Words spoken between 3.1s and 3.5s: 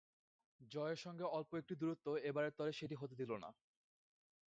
দিল না।